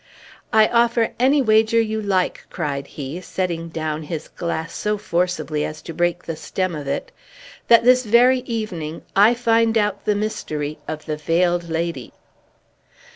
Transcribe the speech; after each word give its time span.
"I 0.51 0.67
offer 0.69 1.13
any 1.19 1.43
wager 1.43 1.79
you 1.79 2.01
like," 2.01 2.47
cried 2.49 2.87
he, 2.87 3.21
setting 3.21 3.69
down 3.69 4.01
his 4.01 4.27
glass 4.29 4.73
so 4.75 4.97
forcibly 4.97 5.63
as 5.63 5.79
to 5.83 5.93
break 5.93 6.23
the 6.23 6.35
stem 6.35 6.73
of 6.73 6.87
it, 6.87 7.11
"that 7.67 7.83
this 7.83 8.03
very 8.03 8.39
evening 8.39 9.03
I 9.15 9.35
find 9.35 9.77
out 9.77 10.05
the 10.05 10.15
mystery 10.15 10.79
of 10.87 11.05
the 11.05 11.17
Veiled 11.17 11.69
Lady!" 11.69 12.13